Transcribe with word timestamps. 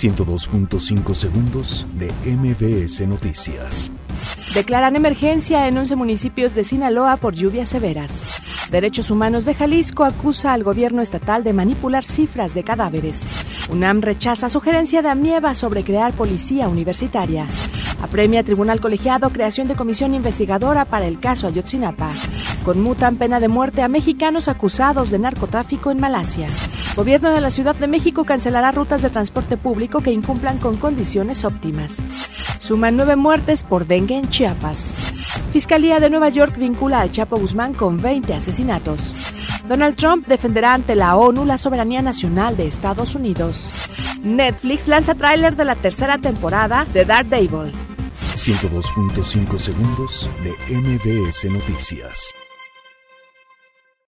102.5 0.00 1.14
segundos 1.14 1.86
de 1.98 2.10
MBS 2.24 3.06
Noticias. 3.06 3.92
Declaran 4.54 4.96
emergencia 4.96 5.68
en 5.68 5.76
11 5.76 5.94
municipios 5.94 6.54
de 6.54 6.64
Sinaloa 6.64 7.18
por 7.18 7.34
lluvias 7.34 7.68
severas. 7.68 8.24
Derechos 8.70 9.10
Humanos 9.10 9.44
de 9.44 9.54
Jalisco 9.54 10.04
acusa 10.04 10.54
al 10.54 10.64
gobierno 10.64 11.02
estatal 11.02 11.44
de 11.44 11.52
manipular 11.52 12.02
cifras 12.06 12.54
de 12.54 12.64
cadáveres. 12.64 13.28
UNAM 13.70 14.00
rechaza 14.00 14.48
sugerencia 14.48 15.02
de 15.02 15.10
Amieva 15.10 15.54
sobre 15.54 15.84
crear 15.84 16.14
policía 16.14 16.68
universitaria. 16.68 17.46
Apremia 18.00 18.42
Tribunal 18.42 18.80
Colegiado 18.80 19.28
creación 19.28 19.68
de 19.68 19.76
comisión 19.76 20.14
investigadora 20.14 20.86
para 20.86 21.06
el 21.08 21.20
caso 21.20 21.46
Ayotzinapa. 21.46 22.10
Conmutan 22.64 23.16
pena 23.16 23.40
de 23.40 23.48
muerte 23.48 23.82
a 23.82 23.88
mexicanos 23.88 24.48
acusados 24.48 25.10
de 25.10 25.18
narcotráfico 25.18 25.90
en 25.90 25.98
Malasia. 25.98 26.46
Gobierno 26.94 27.30
de 27.30 27.40
la 27.40 27.50
Ciudad 27.50 27.74
de 27.74 27.88
México 27.88 28.24
cancelará 28.24 28.70
rutas 28.70 29.00
de 29.02 29.10
transporte 29.10 29.56
público 29.56 30.00
que 30.00 30.12
incumplan 30.12 30.58
con 30.58 30.76
condiciones 30.76 31.44
óptimas. 31.44 32.06
Suman 32.58 32.96
nueve 32.96 33.16
muertes 33.16 33.62
por 33.62 33.86
dengue 33.86 34.18
en 34.18 34.28
Chiapas. 34.28 34.94
Fiscalía 35.52 36.00
de 36.00 36.10
Nueva 36.10 36.28
York 36.28 36.56
vincula 36.58 37.00
al 37.00 37.10
Chapo 37.10 37.36
Guzmán 37.36 37.72
con 37.72 38.00
20 38.00 38.34
asesinatos. 38.34 39.14
Donald 39.66 39.96
Trump 39.96 40.26
defenderá 40.26 40.74
ante 40.74 40.94
la 40.94 41.16
ONU 41.16 41.44
la 41.44 41.58
soberanía 41.58 42.02
nacional 42.02 42.56
de 42.56 42.66
Estados 42.66 43.14
Unidos. 43.14 43.72
Netflix 44.22 44.86
lanza 44.86 45.14
tráiler 45.14 45.56
de 45.56 45.64
la 45.64 45.76
tercera 45.76 46.18
temporada 46.18 46.84
de 46.92 47.04
Daredevil. 47.06 47.72
102.5 48.34 49.58
segundos 49.58 50.28
de 50.42 50.76
MBS 50.76 51.44
Noticias. 51.50 52.34